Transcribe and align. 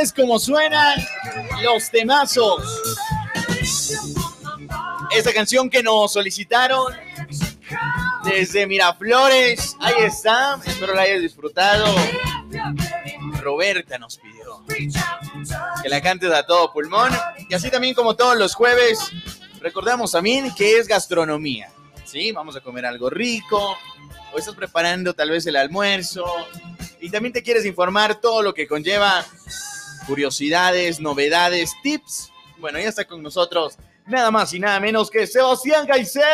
es 0.00 0.12
como 0.12 0.38
suenan 0.38 0.98
los 1.62 1.90
temazos. 1.90 2.62
Esta 5.14 5.32
canción 5.32 5.68
que 5.68 5.82
nos 5.82 6.12
solicitaron 6.12 6.94
desde 8.24 8.66
Miraflores. 8.66 9.76
Ahí 9.80 10.04
está. 10.04 10.58
Espero 10.64 10.94
la 10.94 11.02
hayas 11.02 11.20
disfrutado. 11.20 11.94
Roberta 13.42 13.98
nos 13.98 14.18
pidió 14.18 14.64
que 15.82 15.88
la 15.88 16.00
cantes 16.00 16.32
a 16.32 16.44
todo 16.44 16.72
pulmón. 16.72 17.12
Y 17.48 17.54
así 17.54 17.70
también 17.70 17.94
como 17.94 18.16
todos 18.16 18.36
los 18.36 18.54
jueves, 18.54 18.98
recordamos 19.60 20.12
también 20.12 20.54
que 20.54 20.78
es 20.78 20.88
gastronomía. 20.88 21.70
¿Sí? 22.04 22.32
Vamos 22.32 22.56
a 22.56 22.60
comer 22.60 22.86
algo 22.86 23.10
rico. 23.10 23.76
O 24.32 24.38
estás 24.38 24.54
preparando 24.54 25.12
tal 25.12 25.30
vez 25.30 25.46
el 25.46 25.56
almuerzo. 25.56 26.24
Y 27.00 27.10
también 27.10 27.32
te 27.32 27.42
quieres 27.42 27.66
informar 27.66 28.20
todo 28.20 28.42
lo 28.42 28.54
que 28.54 28.66
conlleva 28.66 29.24
curiosidades, 30.10 30.98
novedades, 30.98 31.72
tips. 31.84 32.32
Bueno, 32.58 32.80
ya 32.80 32.88
está 32.88 33.04
con 33.04 33.22
nosotros 33.22 33.78
nada 34.08 34.28
más 34.32 34.52
y 34.52 34.58
nada 34.58 34.80
menos 34.80 35.08
que 35.08 35.24
Sebastián 35.24 35.86
Caicedo. 35.86 36.24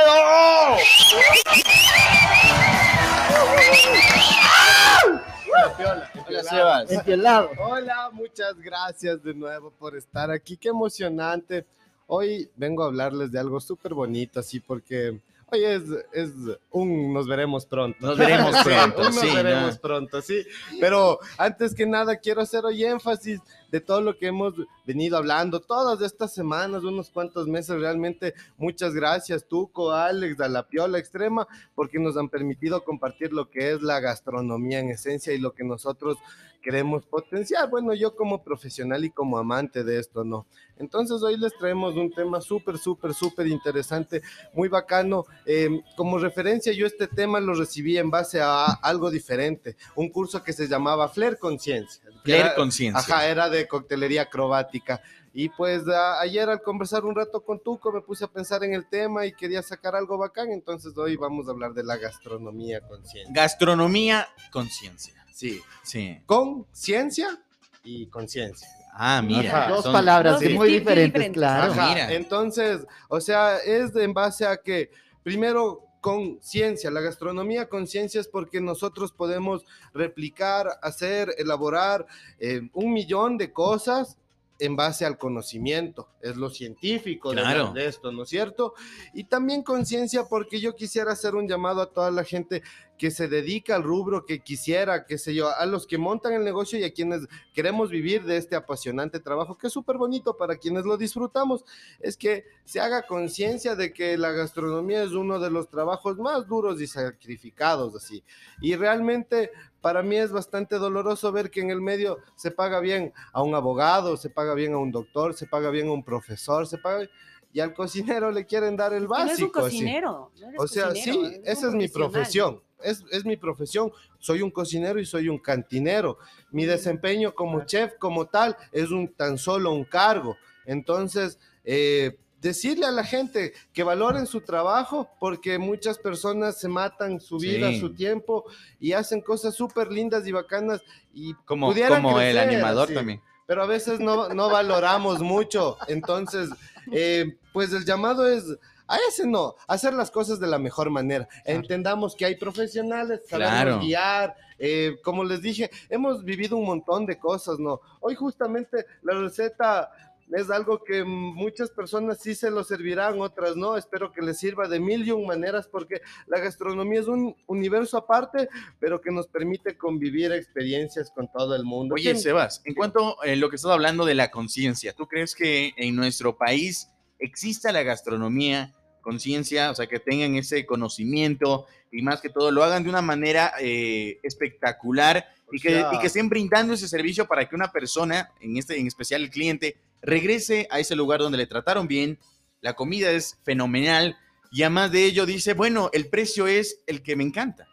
Hola, 6.26 6.88
Hola, 7.06 7.50
Hola, 7.58 8.10
muchas 8.12 8.58
gracias 8.58 9.22
de 9.22 9.34
nuevo 9.34 9.70
por 9.78 9.94
estar 9.94 10.30
aquí. 10.30 10.56
Qué 10.56 10.70
emocionante. 10.70 11.66
Hoy 12.06 12.48
vengo 12.56 12.82
a 12.82 12.86
hablarles 12.86 13.30
de 13.30 13.38
algo 13.38 13.60
súper 13.60 13.92
bonito, 13.92 14.40
así 14.40 14.58
porque 14.58 15.20
hoy 15.50 15.64
es, 15.64 15.82
es 16.12 16.30
un 16.70 17.12
nos 17.12 17.26
veremos 17.26 17.66
pronto. 17.66 17.98
Nos 18.00 18.18
veremos 18.18 18.56
pronto, 18.64 19.12
sí. 19.12 19.26
Nos 19.26 19.34
veremos 19.34 19.78
pronto, 19.78 20.22
sí. 20.22 20.46
Pero 20.80 21.18
antes 21.38 21.74
que 21.74 21.86
nada 21.86 22.16
quiero 22.16 22.40
hacer 22.40 22.64
hoy 22.64 22.84
énfasis 22.84 23.40
de 23.70 23.80
todo 23.80 24.00
lo 24.00 24.18
que 24.18 24.28
hemos 24.28 24.54
venido 24.86 25.16
hablando 25.16 25.60
todas 25.60 26.00
estas 26.00 26.34
semanas, 26.34 26.84
unos 26.84 27.10
cuantos 27.10 27.48
meses, 27.48 27.78
realmente 27.78 28.34
muchas 28.56 28.94
gracias, 28.94 29.46
Tuco, 29.46 29.92
Alex, 29.92 30.40
a 30.40 30.48
la 30.48 30.68
Piola 30.68 30.98
Extrema, 30.98 31.46
porque 31.74 31.98
nos 31.98 32.16
han 32.16 32.28
permitido 32.28 32.84
compartir 32.84 33.32
lo 33.32 33.50
que 33.50 33.72
es 33.72 33.82
la 33.82 34.00
gastronomía 34.00 34.80
en 34.80 34.90
esencia 34.90 35.32
y 35.32 35.38
lo 35.38 35.52
que 35.52 35.64
nosotros 35.64 36.18
queremos 36.66 37.06
potenciar. 37.06 37.70
Bueno, 37.70 37.94
yo 37.94 38.16
como 38.16 38.42
profesional 38.42 39.04
y 39.04 39.10
como 39.10 39.38
amante 39.38 39.84
de 39.84 40.00
esto, 40.00 40.24
¿no? 40.24 40.46
Entonces 40.78 41.22
hoy 41.22 41.36
les 41.36 41.56
traemos 41.56 41.94
un 41.94 42.12
tema 42.12 42.40
súper, 42.40 42.76
súper, 42.76 43.14
súper 43.14 43.46
interesante, 43.46 44.20
muy 44.52 44.68
bacano. 44.68 45.26
Em, 45.44 45.80
como 45.96 46.18
referencia, 46.18 46.72
yo 46.72 46.84
este 46.84 47.06
tema 47.06 47.38
lo 47.38 47.54
recibí 47.54 47.96
en 47.96 48.10
base 48.10 48.40
a 48.40 48.64
algo 48.82 49.12
diferente, 49.12 49.76
un 49.94 50.08
curso 50.10 50.42
que 50.42 50.52
se 50.52 50.66
llamaba 50.66 51.08
Flair 51.08 51.38
Conciencia. 51.38 52.02
Flair 52.24 52.54
Conciencia. 52.56 52.98
Ajá, 52.98 53.28
era 53.28 53.48
de 53.48 53.65
coctelería 53.66 54.22
acrobática. 54.22 55.02
Y 55.32 55.50
pues 55.50 55.82
ayer 56.20 56.48
al 56.48 56.62
conversar 56.62 57.04
un 57.04 57.14
rato 57.14 57.42
con 57.42 57.60
Tuco 57.60 57.92
me 57.92 58.00
puse 58.00 58.24
a 58.24 58.28
pensar 58.28 58.64
en 58.64 58.72
el 58.72 58.88
tema 58.88 59.26
y 59.26 59.32
quería 59.32 59.62
sacar 59.62 59.94
algo 59.94 60.16
bacán, 60.16 60.50
entonces 60.50 60.96
hoy 60.96 61.16
vamos 61.16 61.46
a 61.46 61.50
hablar 61.50 61.74
de 61.74 61.84
la 61.84 61.98
gastronomía 61.98 62.80
conciencia. 62.80 63.34
Gastronomía 63.34 64.28
conciencia. 64.50 65.14
Sí, 65.34 65.60
sí. 65.82 66.18
Con 66.24 66.66
ciencia 66.72 67.38
y 67.84 68.06
conciencia. 68.06 68.66
Ah, 68.94 69.20
mira. 69.22 69.68
dos 69.68 69.86
palabras 69.86 70.40
muy 70.42 70.70
diferentes, 70.70 71.30
claro. 71.32 71.74
Mira. 71.74 72.10
Entonces, 72.14 72.86
o 73.08 73.20
sea, 73.20 73.58
es 73.58 73.94
en 73.94 74.14
base 74.14 74.46
a 74.46 74.56
que, 74.56 74.90
primero, 75.22 75.85
con 76.06 76.38
ciencia, 76.40 76.88
la 76.92 77.00
gastronomía 77.00 77.68
con 77.68 77.88
ciencia 77.88 78.20
es 78.20 78.28
porque 78.28 78.60
nosotros 78.60 79.10
podemos 79.10 79.64
replicar, 79.92 80.78
hacer, 80.80 81.34
elaborar 81.36 82.06
eh, 82.38 82.60
un 82.74 82.92
millón 82.92 83.36
de 83.36 83.52
cosas 83.52 84.16
en 84.60 84.76
base 84.76 85.04
al 85.04 85.18
conocimiento, 85.18 86.08
es 86.20 86.36
lo 86.36 86.48
científico 86.48 87.32
de, 87.32 87.86
esto, 87.86 88.12
¿no 88.12 88.22
es 88.22 88.28
cierto? 88.28 88.74
Y 89.14 89.24
también 89.24 89.64
conciencia 89.64 90.26
porque 90.30 90.60
yo 90.60 90.76
quisiera 90.76 91.10
hacer 91.10 91.34
un 91.34 91.48
llamado 91.48 91.82
a 91.82 91.90
toda 91.90 92.12
la 92.12 92.22
gente 92.22 92.62
que 92.96 93.10
se 93.10 93.28
dedica 93.28 93.76
al 93.76 93.82
rubro 93.82 94.24
que 94.24 94.40
quisiera, 94.40 95.04
qué 95.04 95.18
sé 95.18 95.34
yo, 95.34 95.48
a 95.54 95.66
los 95.66 95.86
que 95.86 95.98
montan 95.98 96.32
el 96.32 96.44
negocio 96.44 96.78
y 96.78 96.84
a 96.84 96.92
quienes 96.92 97.22
queremos 97.52 97.90
vivir 97.90 98.24
de 98.24 98.36
este 98.36 98.56
apasionante 98.56 99.20
trabajo, 99.20 99.56
que 99.56 99.66
es 99.68 99.72
súper 99.72 99.96
bonito 99.96 100.36
para 100.36 100.56
quienes 100.56 100.84
lo 100.84 100.96
disfrutamos, 100.96 101.64
es 102.00 102.16
que 102.16 102.44
se 102.64 102.80
haga 102.80 103.06
conciencia 103.06 103.76
de 103.76 103.92
que 103.92 104.16
la 104.16 104.32
gastronomía 104.32 105.02
es 105.02 105.12
uno 105.12 105.38
de 105.38 105.50
los 105.50 105.68
trabajos 105.68 106.18
más 106.18 106.46
duros 106.46 106.80
y 106.80 106.86
sacrificados, 106.86 107.94
así. 107.94 108.24
Y 108.60 108.76
realmente 108.76 109.50
para 109.80 110.02
mí 110.02 110.16
es 110.16 110.32
bastante 110.32 110.78
doloroso 110.78 111.30
ver 111.30 111.50
que 111.50 111.60
en 111.60 111.70
el 111.70 111.80
medio 111.80 112.18
se 112.34 112.50
paga 112.50 112.80
bien 112.80 113.12
a 113.32 113.42
un 113.42 113.54
abogado, 113.54 114.16
se 114.16 114.30
paga 114.30 114.54
bien 114.54 114.72
a 114.74 114.78
un 114.78 114.90
doctor, 114.90 115.34
se 115.34 115.46
paga 115.46 115.70
bien 115.70 115.88
a 115.88 115.92
un 115.92 116.04
profesor, 116.04 116.66
se 116.66 116.78
paga 116.78 117.08
y 117.56 117.60
al 117.60 117.72
cocinero 117.72 118.30
le 118.30 118.44
quieren 118.44 118.76
dar 118.76 118.92
el 118.92 119.08
básico. 119.08 119.28
No 119.28 119.32
es 119.32 119.40
un 119.40 119.48
cocinero. 119.48 120.30
o 120.58 120.68
sea, 120.68 120.90
sí, 120.90 121.40
esa 121.42 121.68
es 121.68 121.72
mi 121.72 121.88
profesión. 121.88 122.60
Es, 122.82 123.02
es, 123.10 123.24
mi 123.24 123.38
profesión. 123.38 123.90
Soy 124.18 124.42
un 124.42 124.50
cocinero 124.50 125.00
y 125.00 125.06
soy 125.06 125.30
un 125.30 125.38
cantinero. 125.38 126.18
Mi 126.50 126.66
desempeño 126.66 127.34
como 127.34 127.64
chef, 127.64 127.94
como 127.98 128.26
tal, 128.26 128.58
es 128.72 128.90
un 128.90 129.08
tan 129.08 129.38
solo 129.38 129.72
un 129.72 129.84
cargo. 129.84 130.36
Entonces, 130.66 131.38
eh, 131.64 132.18
decirle 132.42 132.84
a 132.84 132.90
la 132.90 133.04
gente 133.04 133.54
que 133.72 133.82
valoren 133.82 134.26
su 134.26 134.42
trabajo 134.42 135.08
porque 135.18 135.58
muchas 135.58 135.96
personas 135.96 136.60
se 136.60 136.68
matan 136.68 137.22
su 137.22 137.38
vida, 137.38 137.72
su 137.80 137.94
tiempo 137.94 138.44
y 138.78 138.92
hacen 138.92 139.22
cosas 139.22 139.54
súper 139.54 139.90
lindas 139.90 140.26
y 140.26 140.32
bacanas 140.32 140.82
y 141.14 141.32
como, 141.46 141.72
como 141.72 142.20
el 142.20 142.36
animador 142.36 142.92
también. 142.92 143.22
Pero 143.46 143.62
a 143.62 143.66
veces 143.66 143.98
no, 143.98 144.28
no 144.28 144.50
valoramos 144.50 145.20
mucho. 145.20 145.78
Entonces, 145.88 146.50
eh, 146.92 147.38
pues 147.52 147.72
el 147.72 147.84
llamado 147.84 148.28
es 148.28 148.44
a 148.88 148.98
ese 149.08 149.26
no, 149.26 149.56
hacer 149.66 149.94
las 149.94 150.10
cosas 150.10 150.38
de 150.38 150.46
la 150.46 150.58
mejor 150.58 150.90
manera. 150.90 151.28
Entendamos 151.44 152.14
que 152.14 152.24
hay 152.24 152.36
profesionales, 152.36 153.20
sabemos 153.28 153.84
guiar. 153.84 154.36
Eh, 154.58 154.96
como 155.02 155.24
les 155.24 155.42
dije, 155.42 155.70
hemos 155.88 156.24
vivido 156.24 156.56
un 156.56 156.66
montón 156.66 157.04
de 157.04 157.18
cosas, 157.18 157.58
¿no? 157.58 157.80
Hoy 158.00 158.14
justamente 158.14 158.86
la 159.02 159.14
receta 159.14 159.90
es 160.32 160.50
algo 160.50 160.82
que 160.82 161.04
muchas 161.04 161.70
personas 161.70 162.18
sí 162.20 162.34
se 162.34 162.50
lo 162.50 162.64
servirán, 162.64 163.20
otras 163.20 163.56
no. 163.56 163.76
Espero 163.76 164.12
que 164.12 164.22
les 164.22 164.38
sirva 164.38 164.68
de 164.68 164.80
mil 164.80 165.06
y 165.06 165.10
un 165.12 165.26
maneras 165.26 165.68
porque 165.68 166.00
la 166.26 166.40
gastronomía 166.40 167.00
es 167.00 167.06
un 167.06 167.36
universo 167.46 167.96
aparte, 167.96 168.48
pero 168.78 169.00
que 169.00 169.10
nos 169.10 169.28
permite 169.28 169.76
convivir 169.76 170.32
experiencias 170.32 171.10
con 171.10 171.30
todo 171.30 171.54
el 171.54 171.64
mundo. 171.64 171.94
Oye, 171.94 172.14
Sebas, 172.16 172.62
en 172.64 172.74
cuanto 172.74 173.20
a 173.22 173.26
lo 173.36 173.50
que 173.50 173.56
estás 173.56 173.70
hablando 173.70 174.04
de 174.04 174.14
la 174.14 174.30
conciencia, 174.30 174.92
¿tú 174.92 175.06
crees 175.06 175.34
que 175.34 175.72
en 175.76 175.94
nuestro 175.94 176.36
país 176.36 176.88
exista 177.18 177.72
la 177.72 177.82
gastronomía 177.82 178.72
conciencia, 179.06 179.70
o 179.70 179.74
sea, 179.76 179.86
que 179.86 180.00
tengan 180.00 180.34
ese 180.34 180.66
conocimiento 180.66 181.66
y 181.92 182.02
más 182.02 182.20
que 182.20 182.28
todo 182.28 182.50
lo 182.50 182.64
hagan 182.64 182.82
de 182.82 182.88
una 182.88 183.02
manera 183.02 183.52
eh, 183.60 184.18
espectacular 184.24 185.28
y 185.52 185.60
que, 185.60 185.84
y 185.92 185.98
que, 186.00 186.08
estén 186.08 186.28
brindando 186.28 186.74
ese 186.74 186.88
servicio 186.88 187.28
para 187.28 187.48
que 187.48 187.54
una 187.54 187.70
persona, 187.70 188.32
en 188.40 188.56
este 188.56 188.76
en 188.80 188.88
especial 188.88 189.22
el 189.22 189.30
cliente, 189.30 189.76
regrese 190.06 190.68
a 190.70 190.78
ese 190.78 190.96
lugar 190.96 191.20
donde 191.20 191.38
le 191.38 191.46
trataron 191.46 191.88
bien, 191.88 192.18
la 192.60 192.74
comida 192.74 193.10
es 193.10 193.38
fenomenal 193.44 194.16
y 194.50 194.62
además 194.62 194.92
de 194.92 195.04
ello 195.04 195.26
dice, 195.26 195.54
bueno, 195.54 195.90
el 195.92 196.08
precio 196.08 196.46
es 196.46 196.80
el 196.86 197.02
que 197.02 197.16
me 197.16 197.24
encanta. 197.24 197.68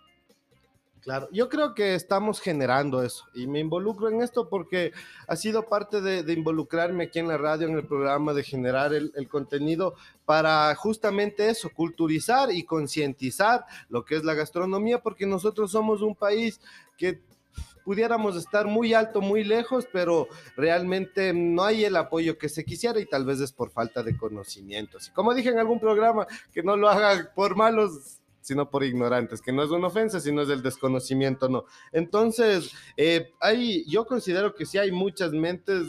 Claro, 0.99 1.27
yo 1.33 1.49
creo 1.49 1.75
que 1.75 1.95
estamos 1.95 2.39
generando 2.39 3.03
eso 3.03 3.25
y 3.33 3.45
me 3.45 3.59
involucro 3.59 4.09
en 4.09 4.21
esto 4.21 4.47
porque 4.47 4.93
ha 5.27 5.35
sido 5.35 5.67
parte 5.67 5.99
de, 5.99 6.31
involucrarme 6.31 7.03
aquí 7.03 7.19
en 7.19 7.27
la 7.27 7.37
radio, 7.37 7.67
en 7.67 7.75
el 7.75 7.85
programa, 7.85 8.33
de 8.33 8.41
generar 8.41 8.93
el, 8.93 9.11
el 9.15 9.27
contenido 9.27 9.95
para 10.23 10.73
justamente 10.75 11.49
eso, 11.49 11.69
culturizar 11.75 12.53
y 12.53 12.63
concientizar 12.63 13.65
lo 13.89 14.05
que 14.05 14.15
es 14.15 14.23
la 14.23 14.33
gastronomía, 14.33 14.99
porque 14.99 15.25
nosotros 15.25 15.71
somos 15.71 16.01
un 16.01 16.15
país 16.15 16.61
que 16.97 17.21
pudiéramos 17.83 18.35
estar 18.35 18.65
muy 18.65 18.93
alto, 18.93 19.21
muy 19.21 19.43
lejos, 19.43 19.87
pero 19.91 20.27
realmente 20.55 21.33
no 21.33 21.63
hay 21.63 21.85
el 21.85 21.95
apoyo 21.95 22.37
que 22.37 22.49
se 22.49 22.65
quisiera 22.65 22.99
y 22.99 23.05
tal 23.05 23.25
vez 23.25 23.39
es 23.39 23.51
por 23.51 23.71
falta 23.71 24.03
de 24.03 24.17
conocimientos. 24.17 25.07
Y 25.07 25.11
como 25.11 25.33
dije 25.33 25.49
en 25.49 25.59
algún 25.59 25.79
programa, 25.79 26.27
que 26.53 26.63
no 26.63 26.77
lo 26.77 26.89
haga 26.89 27.31
por 27.35 27.55
malos 27.55 28.19
sino 28.43 28.69
por 28.69 28.83
ignorantes, 28.83 29.41
que 29.41 29.53
no 29.53 29.63
es 29.63 29.69
una 29.69 29.87
ofensa, 29.87 30.19
sino 30.19 30.41
es 30.41 30.49
el 30.49 30.61
desconocimiento, 30.61 31.47
no. 31.47 31.63
Entonces, 31.93 32.73
eh, 32.97 33.31
hay, 33.39 33.89
yo 33.89 34.05
considero 34.05 34.53
que 34.53 34.65
sí 34.65 34.77
hay 34.77 34.91
muchas 34.91 35.31
mentes 35.31 35.87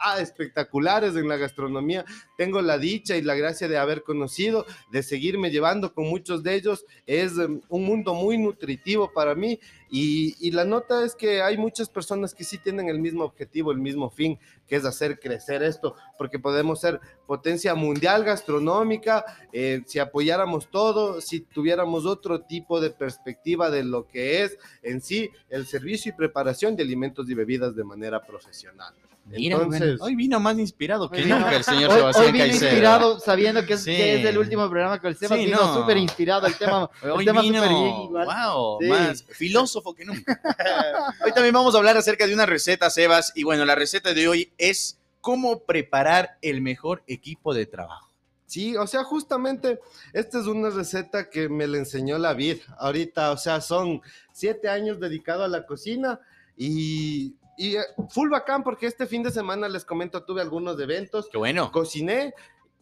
ah, 0.00 0.20
espectaculares 0.20 1.16
en 1.16 1.28
la 1.28 1.36
gastronomía. 1.36 2.04
Tengo 2.36 2.60
la 2.62 2.78
dicha 2.78 3.16
y 3.16 3.22
la 3.22 3.34
gracia 3.34 3.68
de 3.68 3.78
haber 3.78 4.02
conocido, 4.02 4.66
de 4.90 5.02
seguirme 5.02 5.50
llevando 5.50 5.94
con 5.94 6.08
muchos 6.08 6.42
de 6.42 6.54
ellos. 6.54 6.84
Es 7.06 7.36
um, 7.36 7.60
un 7.68 7.84
mundo 7.84 8.14
muy 8.14 8.38
nutritivo 8.38 9.12
para 9.12 9.34
mí 9.34 9.58
y, 9.90 10.36
y, 10.38 10.50
la 10.50 10.64
nota 10.64 11.04
es 11.04 11.14
que 11.14 11.40
hay 11.40 11.56
muchas 11.56 11.88
personas 11.88 12.34
que 12.34 12.44
sí 12.44 12.58
tienen 12.58 12.90
el 12.90 12.98
mismo 12.98 13.24
objetivo, 13.24 13.72
el 13.72 13.78
mismo 13.78 14.10
fin, 14.10 14.38
que 14.66 14.76
es 14.76 14.84
hacer 14.84 15.18
crecer 15.18 15.62
esto, 15.62 15.96
porque 16.18 16.38
podemos 16.38 16.80
ser 16.80 17.00
potencia 17.26 17.74
mundial 17.74 18.22
gastronómica 18.22 19.24
eh, 19.52 19.82
si 19.86 19.98
apoyáramos 19.98 20.70
todo, 20.70 21.22
si 21.22 21.40
tuviéramos 21.40 22.04
otro 22.04 22.42
tipo 22.42 22.80
de 22.80 22.90
perspectiva 22.90 23.70
de 23.70 23.82
lo 23.82 24.06
que 24.06 24.42
es 24.42 24.58
en 24.82 25.00
sí 25.00 25.30
el 25.48 25.66
servicio 25.66 26.10
y 26.10 26.16
preparación 26.16 26.76
de 26.76 26.82
alimentos 26.82 27.28
y 27.30 27.34
bebidas 27.34 27.74
de 27.74 27.84
manera 27.84 28.22
profesional. 28.22 28.94
Entonces, 29.32 30.00
hoy 30.00 30.14
vino 30.14 30.40
más 30.40 30.58
inspirado 30.58 31.10
que 31.10 31.24
nunca 31.24 31.56
el 31.56 31.64
señor 31.64 31.92
Sebastián 31.92 32.26
hoy, 32.26 32.32
vino 32.32 32.46
inspirado 32.46 33.20
sabiendo 33.20 33.64
que 33.64 33.74
es, 33.74 33.84
que 33.84 34.20
es, 34.20 34.26
el 34.26 34.38
último 34.38 34.68
programa 34.68 35.00
con 35.00 35.10
el 35.10 35.16
Seba, 35.16 35.36
vino 35.36 35.74
súper 35.74 35.96
inspirado 35.96 36.46
el 36.46 36.56
tema. 36.56 36.90
Hoy 37.02 37.24
tema 37.24 37.42
vino, 37.42 37.60
bien 37.60 38.10
wow, 38.10 38.80
más 38.82 39.24
filósofo 39.24 39.94
que 39.94 40.04
nunca. 40.04 40.40
hoy 41.24 41.32
también 41.32 41.54
vamos 41.54 41.74
a 41.74 41.78
hablar 41.78 41.96
acerca 41.96 42.26
de 42.26 42.34
una 42.34 42.46
receta, 42.46 42.90
Sebas, 42.90 43.32
y 43.34 43.44
bueno, 43.44 43.64
la 43.64 43.74
receta 43.74 44.14
de 44.14 44.28
hoy 44.28 44.52
es 44.58 44.98
cómo 45.20 45.64
preparar 45.64 46.38
el 46.42 46.62
mejor 46.62 47.02
equipo 47.06 47.54
de 47.54 47.66
trabajo. 47.66 48.08
Sí, 48.46 48.76
o 48.76 48.86
sea, 48.86 49.04
justamente 49.04 49.78
esta 50.14 50.40
es 50.40 50.46
una 50.46 50.70
receta 50.70 51.28
que 51.28 51.50
me 51.50 51.66
la 51.66 51.76
enseñó 51.76 52.16
la 52.16 52.32
vida. 52.32 52.62
Ahorita, 52.78 53.30
o 53.32 53.36
sea, 53.36 53.60
son 53.60 54.00
siete 54.32 54.70
años 54.70 54.98
dedicado 54.98 55.44
a 55.44 55.48
la 55.48 55.66
cocina 55.66 56.18
y 56.56 57.34
y 57.58 57.76
eh, 57.76 57.82
full 58.08 58.30
bacán 58.30 58.62
porque 58.62 58.86
este 58.86 59.06
fin 59.06 59.22
de 59.22 59.32
semana 59.32 59.68
les 59.68 59.84
comento, 59.84 60.22
tuve 60.22 60.40
algunos 60.40 60.80
eventos. 60.80 61.28
Qué 61.30 61.36
bueno. 61.36 61.70
Cociné. 61.72 62.32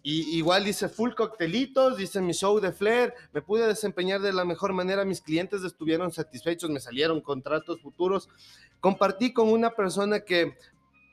Y 0.02 0.37
igual 0.38 0.69
hice 0.69 0.88
full 0.88 1.14
coctelitos, 1.14 1.99
hice 1.99 2.20
mi 2.20 2.32
show 2.32 2.61
de 2.61 2.70
flair, 2.70 3.12
me 3.32 3.43
pude 3.43 3.67
desempeñar 3.67 4.20
de 4.20 4.32
la 4.32 4.44
mejor 4.44 4.73
manera, 4.73 5.05
mis 5.05 5.20
clientes 5.20 5.64
estuvieron 5.64 6.12
satisfechos, 6.12 6.70
me 6.70 6.78
salieron 6.78 7.20
contratos 7.20 7.81
futuros. 7.81 8.28
Compartí 8.78 9.32
con 9.32 9.49
una 9.49 9.70
persona 9.70 10.20
que 10.20 10.56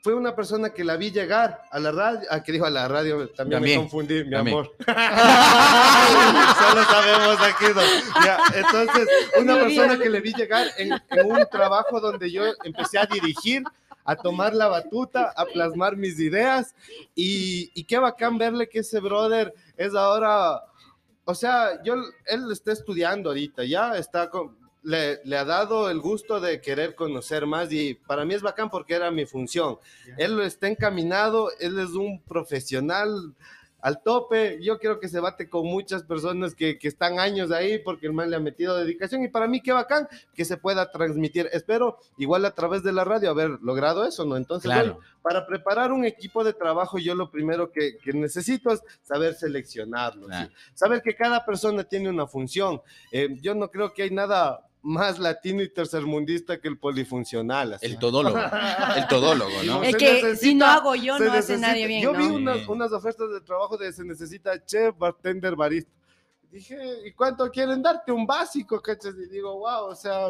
fue 0.03 0.13
una 0.13 0.35
persona 0.35 0.71
que 0.71 0.83
la 0.83 0.97
vi 0.97 1.11
llegar 1.11 1.61
a 1.71 1.79
la 1.79 1.93
radio, 1.93 2.27
a 2.29 2.43
que 2.43 2.51
dijo 2.51 2.65
a 2.65 2.69
la 2.69 2.89
radio, 2.89 3.29
también, 3.29 3.61
me 3.61 3.75
confundí, 3.77 4.25
mi 4.25 4.35
amor. 4.35 4.75
Solo 4.85 6.83
sabemos 6.83 7.37
aquí. 7.39 7.65
entonces, 8.53 9.07
una 9.39 9.55
persona 9.55 9.97
que 9.97 10.09
le 10.09 10.19
vi 10.19 10.33
llegar 10.33 10.67
en, 10.77 10.91
un 10.91 11.47
trabajo 11.49 12.01
donde 12.01 12.29
yo 12.29 12.43
empecé 12.65 12.99
a 12.99 13.05
dirigir, 13.05 13.63
a 14.03 14.17
tomar 14.17 14.53
la 14.53 14.67
batuta, 14.67 15.33
a 15.37 15.45
plasmar 15.45 15.95
mis 15.95 16.19
ideas 16.19 16.75
y, 17.15 17.71
y 17.73 17.85
qué 17.85 17.97
bacán 17.97 18.37
verle 18.37 18.67
que 18.67 18.79
ese 18.79 18.99
brother 18.99 19.53
es 19.77 19.95
ahora, 19.95 20.63
o 21.23 21.33
sea, 21.33 21.81
yo, 21.81 21.93
él 22.25 22.51
está 22.51 22.73
estudiando 22.73 23.29
ahorita, 23.29 23.63
ya 23.63 23.95
está 23.95 24.29
con, 24.29 24.57
le, 24.83 25.37
ha 25.37 25.45
dado 25.45 25.89
el 25.89 25.99
gusto 25.99 26.39
de 26.39 26.61
querer 26.61 26.95
conocer 26.95 27.45
más 27.45 27.71
y 27.71 27.93
para 27.93 28.25
mí 28.25 28.33
es 28.33 28.41
bacán 28.41 28.69
porque 28.69 28.93
era 28.93 29.11
mi 29.11 29.25
función. 29.25 29.77
Él 30.17 30.35
lo 30.35 30.43
está 30.43 30.67
encaminado, 30.67 31.49
él 31.59 31.79
es 31.79 31.91
un 31.91 32.21
profesional 32.21 33.33
al 33.79 34.01
tope. 34.01 34.59
Yo 34.61 34.79
quiero 34.79 34.99
que 34.99 35.07
se 35.09 35.19
bate 35.19 35.49
con 35.49 35.65
muchas 35.65 36.03
personas 36.03 36.55
que, 36.55 36.77
están 36.81 37.19
años 37.19 37.51
ahí 37.51 37.79
porque 37.79 38.07
el 38.07 38.13
man 38.13 38.29
le 38.29 38.35
ha 38.35 38.39
metido 38.39 38.77
dedicación 38.77 39.23
y 39.23 39.29
para 39.29 39.47
mí 39.47 39.61
qué 39.61 39.71
bacán 39.71 40.07
que 40.33 40.45
se 40.45 40.57
pueda 40.57 40.91
transmitir. 40.91 41.49
Espero 41.51 41.97
igual 42.17 42.45
a 42.45 42.51
través 42.51 42.83
de 42.83 42.91
la 42.91 43.03
radio 43.03 43.29
haber 43.29 43.51
logrado 43.61 44.05
eso, 44.05 44.25
¿no? 44.25 44.35
Entonces, 44.35 44.71
para 45.21 45.45
preparar 45.45 45.91
un 45.91 46.05
equipo 46.05 46.43
de 46.43 46.53
trabajo, 46.53 46.97
yo 46.97 47.15
lo 47.15 47.31
primero 47.31 47.71
que, 47.71 47.97
necesito 48.13 48.71
es 48.71 48.81
saber 49.01 49.33
seleccionarlo, 49.33 50.27
saber 50.73 51.01
que 51.01 51.15
cada 51.15 51.45
persona 51.45 51.83
tiene 51.83 52.09
una 52.09 52.27
función. 52.27 52.81
Eh, 53.11 53.37
yo 53.41 53.55
no 53.55 53.69
creo 53.69 53.93
que 53.93 54.03
hay 54.03 54.11
nada 54.11 54.65
más 54.83 55.17
latino 55.17 55.63
y 55.63 55.69
tercermundista 55.69 56.59
que 56.59 56.67
el 56.67 56.77
polifuncional. 56.77 57.77
El 57.81 57.97
todólogo, 57.97 58.37
el 58.97 59.07
todólogo, 59.07 59.63
¿no? 59.65 59.81
Es 59.81 59.95
que 59.95 60.35
si 60.35 60.53
no 60.53 60.65
hago 60.65 60.93
yo, 60.93 61.17
no 61.17 61.31
hace 61.31 61.57
nadie 61.57 61.87
bien. 61.87 62.03
Yo 62.03 62.13
vi 62.13 62.25
unas, 62.25 62.67
unas, 62.67 62.91
ofertas 62.91 63.31
de 63.31 63.41
trabajo 63.41 63.77
de 63.77 63.91
se 63.91 64.03
necesita 64.03 64.63
chef, 64.63 64.95
bartender, 64.97 65.55
barista. 65.55 65.91
Dije, 66.51 66.77
¿y 67.07 67.11
cuánto 67.13 67.49
quieren 67.49 67.81
darte? 67.81 68.11
Un 68.11 68.27
básico, 68.27 68.79
¿cachas? 68.79 69.15
Y 69.15 69.27
digo, 69.27 69.57
wow, 69.57 69.85
o 69.85 69.95
sea, 69.95 70.27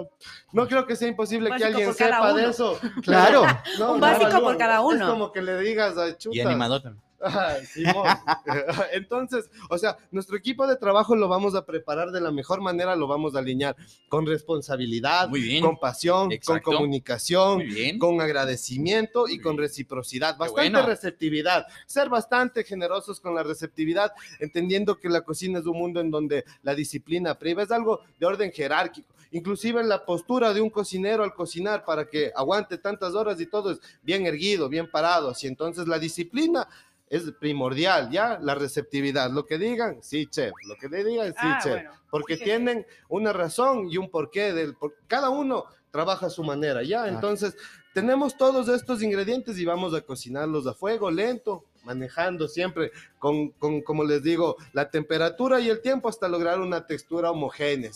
no 0.53 0.65
creo 0.67 0.87
que 0.87 0.95
sea 0.95 1.09
imposible 1.09 1.51
que 1.57 1.65
alguien 1.65 1.93
sepa 1.93 2.31
de 2.31 2.47
eso. 2.47 2.79
Claro. 3.01 3.43
un 3.91 3.99
básico 3.99 4.39
por 4.39 4.57
cada 4.57 4.79
uno. 4.79 5.03
Es 5.03 5.11
como 5.11 5.31
que 5.33 5.41
le 5.41 5.59
digas 5.59 5.97
a 5.97 6.17
chuta. 6.17 6.37
Y 6.37 6.39
animador 6.39 6.81
también. 6.81 7.03
Entonces, 8.93 9.49
o 9.69 9.77
sea, 9.77 9.97
nuestro 10.11 10.37
equipo 10.37 10.67
de 10.67 10.75
trabajo 10.75 11.15
lo 11.15 11.27
vamos 11.27 11.55
a 11.55 11.65
preparar 11.65 12.11
de 12.11 12.21
la 12.21 12.31
mejor 12.31 12.61
manera, 12.61 12.95
lo 12.95 13.07
vamos 13.07 13.35
a 13.35 13.39
alinear 13.39 13.75
con 14.09 14.25
responsabilidad, 14.25 15.29
con 15.61 15.77
pasión, 15.77 16.29
con 16.45 16.59
comunicación, 16.59 17.63
con 17.99 18.21
agradecimiento 18.21 19.27
y 19.27 19.39
con 19.39 19.57
reciprocidad, 19.57 20.37
bastante 20.37 20.81
receptividad, 20.81 21.67
ser 21.85 22.09
bastante 22.09 22.63
generosos 22.63 23.19
con 23.19 23.35
la 23.35 23.43
receptividad, 23.43 24.11
entendiendo 24.39 24.97
que 24.97 25.09
la 25.09 25.21
cocina 25.21 25.59
es 25.59 25.65
un 25.65 25.77
mundo 25.77 25.99
en 25.99 26.11
donde 26.11 26.45
la 26.61 26.75
disciplina 26.75 27.37
priva 27.37 27.63
es 27.63 27.71
algo 27.71 28.01
de 28.19 28.25
orden 28.25 28.51
jerárquico, 28.51 29.13
inclusive 29.31 29.83
la 29.83 30.05
postura 30.05 30.53
de 30.53 30.61
un 30.61 30.69
cocinero 30.69 31.23
al 31.23 31.33
cocinar 31.33 31.83
para 31.85 32.07
que 32.07 32.31
aguante 32.35 32.77
tantas 32.77 33.13
horas 33.13 33.39
y 33.41 33.45
todo 33.45 33.71
es 33.71 33.79
bien 34.01 34.25
erguido, 34.25 34.69
bien 34.69 34.89
parado, 34.89 35.29
así. 35.29 35.47
Entonces 35.47 35.87
la 35.87 35.99
disciplina 35.99 36.67
es 37.13 37.31
primordial, 37.33 38.09
¿ya? 38.09 38.39
La 38.41 38.55
receptividad. 38.55 39.29
Lo 39.29 39.45
que 39.45 39.59
digan, 39.59 40.01
sí, 40.01 40.25
chef. 40.25 40.51
Lo 40.67 40.75
que 40.75 40.89
le 40.89 41.03
digan, 41.03 41.27
sí, 41.27 41.35
ah, 41.41 41.59
chef. 41.61 41.83
porque 42.09 42.37
tienen 42.37 42.87
una 43.07 43.31
razón 43.31 43.87
y 43.87 43.97
un 43.97 44.09
porqué. 44.09 44.51
Del, 44.51 44.75
por, 44.75 44.95
cada 45.05 45.29
uno 45.29 45.65
trabaja 45.91 46.25
a 46.25 46.29
su 46.31 46.43
manera, 46.43 46.81
¿ya? 46.81 47.07
Entonces, 47.07 47.55
tenemos 47.93 48.35
todos 48.35 48.67
estos 48.67 49.03
ingredientes 49.03 49.59
y 49.59 49.65
vamos 49.65 49.93
a 49.93 50.01
cocinarlos 50.01 50.65
a 50.65 50.73
fuego 50.73 51.11
lento, 51.11 51.65
manejando 51.83 52.47
siempre 52.47 52.91
con, 53.19 53.49
con, 53.51 53.83
como 53.83 54.03
les 54.03 54.23
digo, 54.23 54.55
la 54.71 54.89
temperatura 54.89 55.59
y 55.59 55.69
el 55.69 55.81
tiempo 55.81 56.09
hasta 56.09 56.27
lograr 56.27 56.59
una 56.61 56.87
textura 56.87 57.29
homogénea. 57.29 57.91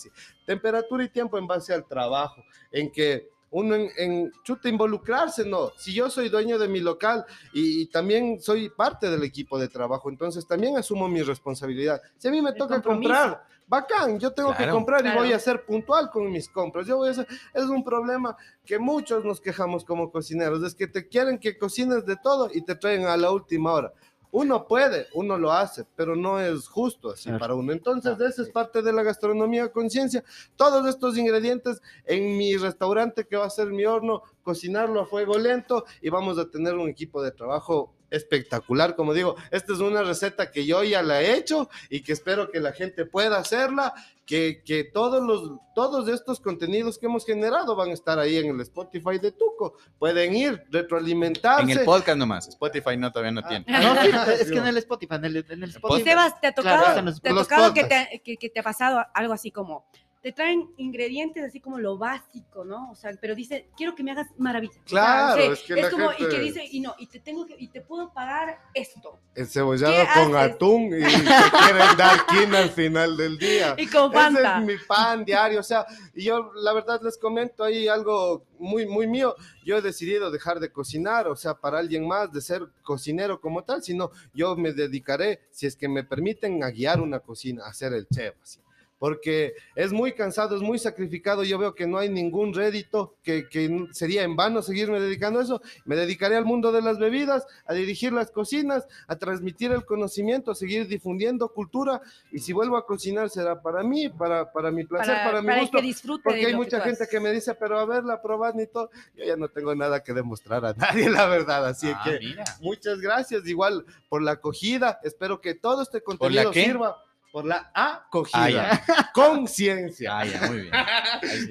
Temperatura 0.45 1.03
y 1.05 1.09
tiempo 1.09 1.39
en 1.39 1.47
base 1.47 1.73
al 1.73 1.87
trabajo, 1.87 2.43
en 2.71 2.91
que 2.91 3.31
uno 3.51 3.75
en, 3.75 3.89
en 3.97 4.31
chuta 4.43 4.69
involucrarse, 4.69 5.45
no. 5.45 5.71
Si 5.77 5.93
yo 5.93 6.09
soy 6.09 6.29
dueño 6.29 6.59
de 6.59 6.67
mi 6.67 6.79
local 6.79 7.25
y, 7.53 7.87
también 7.87 8.39
soy 8.41 8.69
parte 8.69 9.09
del 9.09 9.23
equipo 9.23 9.57
de 9.57 9.67
trabajo, 9.67 10.09
entonces 10.09 10.45
también 10.45 10.77
asumo 10.77 11.07
mi 11.07 11.21
responsabilidad. 11.21 12.01
Si 12.17 12.27
a 12.27 12.31
mí 12.31 12.41
me 12.41 12.53
toca 12.53 12.81
comprar, 12.81 13.43
bacán, 13.67 14.19
yo 14.19 14.31
tengo 14.33 14.55
que 14.55 14.67
comprar 14.69 15.05
y 15.05 15.11
voy 15.11 15.33
a 15.33 15.39
ser 15.39 15.65
puntual 15.65 16.09
con 16.09 16.29
mis 16.31 16.49
compras. 16.49 16.87
Yo 16.87 16.97
voy 16.97 17.09
a 17.09 17.13
ser, 17.13 17.27
es 17.53 17.65
un 17.65 17.83
problema 17.83 18.35
que 18.65 18.79
muchos 18.79 19.23
nos 19.23 19.39
quejamos 19.39 19.85
como 19.85 20.11
cocineros, 20.11 20.63
es 20.63 20.75
que 20.75 20.87
te 20.87 21.07
quieren 21.07 21.39
que 21.39 21.57
cocines 21.57 22.05
de 22.05 22.17
todo 22.17 22.49
y 22.53 22.61
te 22.61 22.75
traen 22.75 23.05
a 23.05 23.17
la 23.17 23.31
última 23.31 23.73
hora 23.73 23.93
uno 24.31 24.67
puede, 24.67 25.07
uno 25.13 25.37
lo 25.37 25.51
hace, 25.51 25.85
pero 25.95 26.15
no 26.15 26.39
es 26.39 26.67
justo 26.67 27.11
así 27.11 27.31
para 27.39 27.55
uno. 27.55 27.71
Entonces, 27.71 28.19
esa 28.19 28.41
es 28.41 28.49
parte 28.49 28.81
de 28.81 28.93
la 28.93 29.03
gastronomía 29.03 29.71
conciencia. 29.71 30.23
Todos 30.55 30.87
estos 30.87 31.17
ingredientes 31.17 31.81
en 32.05 32.37
mi 32.37 32.55
restaurante 32.57 33.25
que 33.25 33.37
va 33.37 33.45
a 33.45 33.49
ser 33.49 33.67
mi 33.67 33.85
horno, 33.85 34.23
cocinarlo 34.43 35.01
a 35.01 35.05
fuego 35.05 35.37
lento 35.37 35.85
y 36.01 36.09
vamos 36.09 36.37
a 36.37 36.49
tener 36.49 36.75
un 36.75 36.89
equipo 36.89 37.21
de 37.21 37.31
trabajo 37.31 37.93
espectacular, 38.09 38.95
como 38.95 39.13
digo, 39.13 39.35
esta 39.51 39.73
es 39.73 39.79
una 39.79 40.03
receta 40.03 40.51
que 40.51 40.65
yo 40.65 40.83
ya 40.83 41.01
la 41.01 41.21
he 41.21 41.37
hecho 41.37 41.69
y 41.89 42.01
que 42.01 42.13
espero 42.13 42.49
que 42.49 42.59
la 42.59 42.71
gente 42.71 43.05
pueda 43.05 43.37
hacerla, 43.37 43.93
que, 44.25 44.61
que 44.65 44.83
todos, 44.83 45.23
los, 45.23 45.59
todos 45.73 46.07
estos 46.09 46.39
contenidos 46.39 46.97
que 46.97 47.05
hemos 47.05 47.25
generado 47.25 47.75
van 47.75 47.89
a 47.89 47.93
estar 47.93 48.19
ahí 48.19 48.37
en 48.37 48.49
el 48.49 48.61
Spotify 48.61 49.19
de 49.19 49.31
Tuco, 49.31 49.77
pueden 49.97 50.35
ir, 50.35 50.63
retroalimentarse. 50.69 51.71
En 51.71 51.79
el 51.79 51.85
podcast 51.85 52.17
nomás, 52.17 52.47
Spotify 52.49 52.97
no 52.97 53.11
todavía 53.11 53.31
no 53.31 53.43
tiene. 53.47 53.65
Ah, 53.69 54.27
es 54.39 54.51
que 54.51 54.57
en 54.57 54.67
el 54.67 54.77
Spotify, 54.77 55.15
en 55.15 55.25
el, 55.25 55.69
Spotify. 55.69 56.03
Sebas, 56.03 56.39
¿te 56.41 56.47
ha 56.47 56.53
tocado, 56.53 57.13
¿te 57.21 57.29
ha 57.29 57.33
tocado 57.33 57.73
que, 57.73 57.83
te, 57.85 58.21
que, 58.23 58.37
que 58.37 58.49
te 58.49 58.59
ha 58.59 58.63
pasado 58.63 59.05
algo 59.13 59.33
así 59.33 59.51
como 59.51 59.85
te 60.21 60.31
traen 60.31 60.69
ingredientes 60.77 61.43
así 61.43 61.59
como 61.59 61.79
lo 61.79 61.97
básico, 61.97 62.65
¿no? 62.65 62.91
O 62.91 62.95
sea, 62.95 63.11
pero 63.21 63.35
dice, 63.35 63.69
quiero 63.77 63.95
que 63.95 64.03
me 64.03 64.11
hagas 64.11 64.27
maravilla. 64.37 64.73
Claro, 64.85 65.53
es 65.53 65.61
que 65.61 65.79
es 65.79 65.89
como, 65.89 66.11
y 66.11 66.27
que 66.27 66.39
dice, 66.39 66.63
y 66.69 66.79
no, 66.79 66.95
y 66.97 67.07
te 67.07 67.19
tengo 67.19 67.45
que, 67.45 67.55
y 67.57 67.67
te 67.67 67.81
puedo 67.81 68.11
pagar 68.11 68.59
esto. 68.73 69.19
El 69.35 69.47
cebollado 69.47 69.95
con 70.15 70.35
atún 70.35 70.87
y 70.87 71.01
te 71.01 71.01
quieren 71.03 71.97
dar 71.97 72.25
quina 72.25 72.59
al 72.59 72.69
final 72.69 73.15
del 73.17 73.37
día. 73.37 73.75
Y 73.77 73.87
con 73.87 74.11
Fanta. 74.11 74.57
Ese 74.57 74.59
es 74.59 74.79
mi 74.79 74.85
pan 74.85 75.23
diario, 75.23 75.59
o 75.59 75.63
sea, 75.63 75.85
y 76.13 76.23
yo 76.25 76.51
la 76.55 76.73
verdad 76.73 76.99
les 77.03 77.17
comento 77.17 77.63
ahí 77.63 77.87
algo 77.87 78.45
muy, 78.59 78.87
muy 78.87 79.07
mío. 79.07 79.35
Yo 79.63 79.77
he 79.77 79.81
decidido 79.81 80.31
dejar 80.31 80.59
de 80.59 80.71
cocinar, 80.71 81.27
o 81.27 81.35
sea, 81.35 81.53
para 81.53 81.79
alguien 81.79 82.07
más, 82.07 82.31
de 82.31 82.41
ser 82.41 82.63
cocinero 82.81 83.39
como 83.39 83.63
tal, 83.63 83.83
sino 83.83 84.11
yo 84.33 84.55
me 84.55 84.73
dedicaré, 84.73 85.41
si 85.51 85.67
es 85.67 85.75
que 85.75 85.87
me 85.87 86.03
permiten, 86.03 86.63
a 86.63 86.71
guiar 86.71 87.01
una 87.01 87.19
cocina, 87.19 87.65
a 87.65 87.73
ser 87.73 87.93
el 87.93 88.07
chef, 88.07 88.35
así 88.41 88.59
porque 88.99 89.53
es 89.75 89.91
muy 89.91 90.13
cansado, 90.13 90.55
es 90.55 90.61
muy 90.61 90.79
sacrificado. 90.79 91.43
Yo 91.43 91.57
veo 91.57 91.75
que 91.75 91.87
no 91.87 91.97
hay 91.97 92.09
ningún 92.09 92.53
rédito, 92.53 93.15
que, 93.23 93.47
que, 93.47 93.87
sería 93.91 94.23
en 94.23 94.35
vano 94.35 94.61
seguirme 94.61 94.99
dedicando 94.99 95.39
a 95.39 95.43
eso. 95.43 95.61
Me 95.85 95.95
dedicaré 95.95 96.35
al 96.35 96.45
mundo 96.45 96.71
de 96.71 96.81
las 96.81 96.97
bebidas, 96.97 97.45
a 97.65 97.73
dirigir 97.73 98.11
las 98.11 98.31
cocinas, 98.31 98.87
a 99.07 99.15
transmitir 99.17 99.71
el 99.71 99.85
conocimiento, 99.85 100.51
a 100.51 100.55
seguir 100.55 100.87
difundiendo 100.87 101.49
cultura. 101.49 102.01
Y 102.31 102.39
si 102.39 102.53
vuelvo 102.53 102.77
a 102.77 102.85
cocinar 102.85 103.29
será 103.29 103.61
para 103.61 103.83
mí, 103.83 104.09
para, 104.09 104.51
para 104.51 104.71
mi 104.71 104.83
placer, 104.83 105.15
para, 105.23 105.41
mi 105.41 105.59
gusto. 105.59 105.79
porque 106.23 106.45
hay 106.45 106.55
mucha 106.55 106.81
gente 106.81 107.07
que 107.09 107.19
me 107.19 107.31
dice, 107.31 107.53
pero 107.55 107.79
a 107.79 107.85
ver, 107.85 108.03
la 108.03 108.21
probad 108.21 108.55
ni 108.55 108.65
todo. 108.67 108.89
Yo 109.15 109.25
ya 109.25 109.35
no 109.35 109.49
tengo 109.49 109.75
nada 109.75 110.03
que 110.03 110.13
demostrar 110.13 110.65
a 110.65 110.73
nadie, 110.77 111.09
la 111.09 111.27
verdad. 111.27 111.67
Así 111.67 111.89
ah, 111.93 112.01
que 112.03 112.19
muchas 112.61 112.99
gracias 112.99 113.45
igual 113.47 113.85
por 114.09 114.21
la 114.21 114.31
acogida. 114.31 114.99
Espero 115.03 115.39
que 115.39 115.53
todo 115.53 115.83
este 115.83 116.01
contenido 116.01 116.51
sirva 116.51 116.97
por 117.37 117.45
la 117.45 117.69
acogida. 117.71 118.81
Ah, 118.87 119.11
Conciencia. 119.13 120.21
Ah, 120.21 120.25
muy 120.47 120.61
bien. 120.61 120.73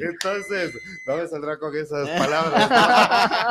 Entonces, 0.00 0.74
no 1.06 1.16
me 1.16 1.28
saldrá 1.28 1.56
con 1.60 1.76
esas 1.76 2.08
palabras. 2.18 2.68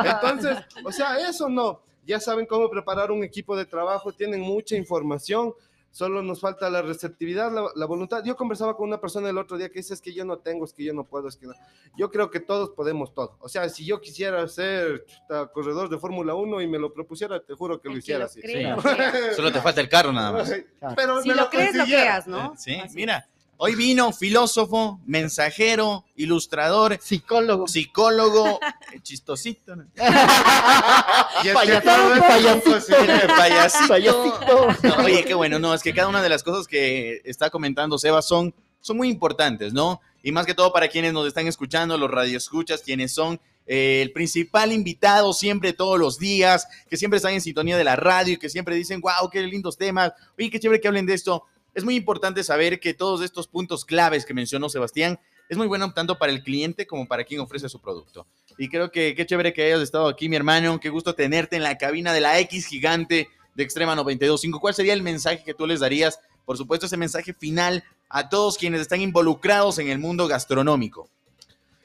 Entonces, 0.04 0.58
o 0.84 0.92
sea, 0.92 1.18
eso 1.26 1.48
no. 1.48 1.80
Ya 2.04 2.20
saben 2.20 2.44
cómo 2.44 2.68
preparar 2.68 3.10
un 3.10 3.24
equipo 3.24 3.56
de 3.56 3.64
trabajo, 3.64 4.12
tienen 4.12 4.42
mucha 4.42 4.76
información 4.76 5.54
solo 5.96 6.22
nos 6.22 6.42
falta 6.42 6.68
la 6.68 6.82
receptividad, 6.82 7.50
la, 7.74 7.86
voluntad. 7.86 8.22
Yo 8.22 8.36
conversaba 8.36 8.76
con 8.76 8.86
una 8.86 9.00
persona 9.00 9.30
el 9.30 9.38
otro 9.38 9.56
día 9.56 9.70
que 9.70 9.78
dice, 9.78 9.94
es 9.94 10.02
que 10.02 10.12
yo 10.12 10.26
no 10.26 10.36
tengo, 10.40 10.66
es 10.66 10.74
que 10.74 10.84
yo 10.84 10.92
no 10.92 11.04
puedo, 11.04 11.26
es 11.26 11.36
que 11.36 11.46
no. 11.46 11.54
Yo 11.96 12.10
creo 12.10 12.30
que 12.30 12.38
todos 12.38 12.68
podemos 12.68 13.14
todo. 13.14 13.38
O 13.40 13.48
sea, 13.48 13.66
si 13.70 13.86
yo 13.86 13.98
quisiera 13.98 14.46
ser 14.46 15.06
corredor 15.54 15.88
de 15.88 15.96
Fórmula 15.96 16.34
1 16.34 16.60
y 16.60 16.66
me 16.66 16.78
lo 16.78 16.92
propusiera, 16.92 17.40
te 17.40 17.54
juro 17.54 17.80
que 17.80 17.88
lo 17.88 17.96
hiciera 17.96 18.26
así. 18.26 18.42
Solo 19.34 19.50
te 19.50 19.62
falta 19.62 19.80
el 19.80 19.88
carro 19.88 20.12
nada 20.12 20.32
más. 20.32 20.52
Pero 20.96 21.22
si 21.22 21.30
lo, 21.30 21.48
crees, 21.48 21.74
lo 21.74 21.84
creas, 21.84 22.26
¿no? 22.26 22.52
Sí, 22.58 22.76
mira. 22.92 23.26
Hoy 23.58 23.74
vino 23.74 24.12
filósofo, 24.12 25.00
mensajero, 25.06 26.04
ilustrador, 26.14 26.98
psicólogo, 27.00 27.66
psicólogo, 27.66 28.60
chistosito. 29.02 29.74
payasito. 33.88 34.68
oye, 35.02 35.24
qué 35.24 35.32
bueno, 35.32 35.58
no, 35.58 35.72
es 35.72 35.82
que 35.82 35.94
cada 35.94 36.08
una 36.08 36.22
de 36.22 36.28
las 36.28 36.42
cosas 36.42 36.66
que 36.66 37.22
está 37.24 37.48
comentando 37.48 37.96
Seba 37.96 38.20
son, 38.20 38.54
son 38.82 38.98
muy 38.98 39.08
importantes, 39.08 39.72
¿no? 39.72 40.02
Y 40.22 40.32
más 40.32 40.44
que 40.44 40.52
todo 40.52 40.70
para 40.70 40.88
quienes 40.88 41.14
nos 41.14 41.26
están 41.26 41.46
escuchando, 41.46 41.96
los 41.96 42.10
radioescuchas, 42.10 42.82
quienes 42.82 43.14
son 43.14 43.40
eh, 43.66 44.02
el 44.02 44.12
principal 44.12 44.70
invitado 44.70 45.32
siempre, 45.32 45.72
todos 45.72 45.98
los 45.98 46.18
días, 46.18 46.68
que 46.90 46.98
siempre 46.98 47.16
están 47.16 47.32
en 47.32 47.40
sintonía 47.40 47.78
de 47.78 47.84
la 47.84 47.96
radio 47.96 48.34
y 48.34 48.36
que 48.36 48.50
siempre 48.50 48.76
dicen, 48.76 49.00
wow, 49.00 49.30
qué 49.30 49.40
lindos 49.40 49.78
temas, 49.78 50.12
oye, 50.38 50.50
qué 50.50 50.60
chévere 50.60 50.78
que 50.78 50.88
hablen 50.88 51.06
de 51.06 51.14
esto 51.14 51.44
es 51.76 51.84
muy 51.84 51.94
importante 51.94 52.42
saber 52.42 52.80
que 52.80 52.94
todos 52.94 53.20
estos 53.20 53.46
puntos 53.46 53.84
claves 53.84 54.24
que 54.24 54.32
mencionó 54.32 54.70
Sebastián 54.70 55.20
es 55.46 55.58
muy 55.58 55.66
bueno 55.66 55.92
tanto 55.92 56.16
para 56.16 56.32
el 56.32 56.42
cliente 56.42 56.86
como 56.86 57.06
para 57.06 57.22
quien 57.22 57.38
ofrece 57.40 57.68
su 57.68 57.82
producto. 57.82 58.26
Y 58.56 58.70
creo 58.70 58.90
que 58.90 59.14
qué 59.14 59.26
chévere 59.26 59.52
que 59.52 59.62
hayas 59.62 59.82
estado 59.82 60.08
aquí, 60.08 60.30
mi 60.30 60.36
hermano. 60.36 60.80
Qué 60.80 60.88
gusto 60.88 61.14
tenerte 61.14 61.54
en 61.54 61.62
la 61.62 61.76
cabina 61.76 62.14
de 62.14 62.22
la 62.22 62.40
X 62.40 62.66
gigante 62.66 63.28
de 63.54 63.62
Extrema 63.62 63.94
92.5. 63.94 64.58
¿Cuál 64.58 64.72
sería 64.72 64.94
el 64.94 65.02
mensaje 65.02 65.44
que 65.44 65.52
tú 65.52 65.66
les 65.66 65.80
darías? 65.80 66.18
Por 66.46 66.56
supuesto, 66.56 66.86
ese 66.86 66.96
mensaje 66.96 67.34
final 67.34 67.84
a 68.08 68.30
todos 68.30 68.56
quienes 68.56 68.80
están 68.80 69.02
involucrados 69.02 69.78
en 69.78 69.90
el 69.90 69.98
mundo 69.98 70.26
gastronómico. 70.26 71.10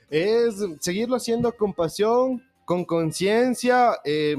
Es 0.09 0.55
seguirlo 0.79 1.17
haciendo 1.17 1.51
con 1.51 1.73
pasión, 1.73 2.41
con 2.63 2.85
conciencia, 2.85 3.99
eh, 4.05 4.37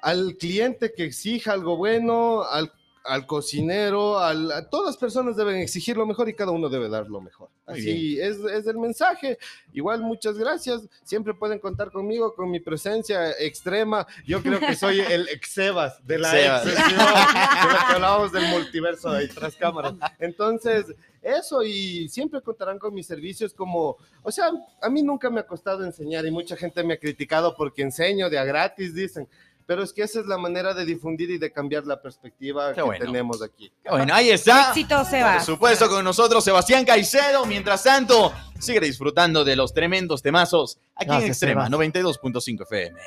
al 0.00 0.36
cliente 0.36 0.92
que 0.96 1.02
exija 1.02 1.52
algo 1.52 1.76
bueno, 1.76 2.44
al 2.44 2.70
al 3.04 3.26
cocinero, 3.26 4.18
al, 4.18 4.50
a 4.50 4.68
todas 4.68 4.86
las 4.86 4.96
personas 4.96 5.36
deben 5.36 5.56
exigir 5.56 5.96
lo 5.96 6.06
mejor 6.06 6.28
y 6.28 6.34
cada 6.34 6.52
uno 6.52 6.70
debe 6.70 6.88
dar 6.88 7.06
lo 7.06 7.20
mejor. 7.20 7.50
Así 7.66 8.18
es, 8.18 8.38
es, 8.38 8.66
el 8.66 8.78
mensaje. 8.78 9.38
Igual, 9.74 10.00
muchas 10.00 10.38
gracias. 10.38 10.88
Siempre 11.02 11.34
pueden 11.34 11.58
contar 11.58 11.92
conmigo, 11.92 12.34
con 12.34 12.50
mi 12.50 12.60
presencia 12.60 13.30
extrema. 13.38 14.06
Yo 14.26 14.42
creo 14.42 14.58
que 14.58 14.74
soy 14.74 15.00
el 15.00 15.28
exebas 15.32 16.04
de 16.06 16.18
la 16.18 16.58
excepción, 16.58 16.98
que 17.88 17.94
hablábamos 17.94 18.32
del 18.32 18.48
multiverso 18.48 19.12
de 19.12 19.28
tras 19.28 19.54
cámaras. 19.56 19.94
Entonces, 20.18 20.86
eso 21.20 21.62
y 21.62 22.08
siempre 22.08 22.40
contarán 22.40 22.78
con 22.78 22.94
mis 22.94 23.06
servicios 23.06 23.52
como, 23.52 23.98
o 24.22 24.32
sea, 24.32 24.50
a 24.80 24.88
mí 24.88 25.02
nunca 25.02 25.28
me 25.28 25.40
ha 25.40 25.46
costado 25.46 25.84
enseñar 25.84 26.24
y 26.24 26.30
mucha 26.30 26.56
gente 26.56 26.82
me 26.84 26.94
ha 26.94 26.98
criticado 26.98 27.54
porque 27.54 27.82
enseño 27.82 28.30
de 28.30 28.38
a 28.38 28.44
gratis, 28.44 28.94
dicen 28.94 29.28
pero 29.66 29.82
es 29.82 29.92
que 29.92 30.02
esa 30.02 30.20
es 30.20 30.26
la 30.26 30.38
manera 30.38 30.74
de 30.74 30.84
difundir 30.84 31.30
y 31.30 31.38
de 31.38 31.50
cambiar 31.50 31.86
la 31.86 32.00
perspectiva 32.00 32.72
que 32.74 32.82
tenemos 32.98 33.42
aquí. 33.42 33.72
bueno, 33.88 34.14
ahí 34.14 34.30
está. 34.30 34.68
Éxito, 34.68 35.04
Seba. 35.04 35.34
Por 35.34 35.42
supuesto, 35.42 35.88
con 35.88 36.04
nosotros 36.04 36.44
Sebastián 36.44 36.84
Caicedo. 36.84 37.46
Mientras 37.46 37.82
tanto, 37.82 38.32
sigue 38.58 38.80
disfrutando 38.80 39.44
de 39.44 39.56
los 39.56 39.72
tremendos 39.72 40.22
temazos 40.22 40.78
aquí 40.94 41.12
en 41.12 41.22
Extrema 41.24 41.68
92.5 41.68 42.62
FM. 42.62 43.00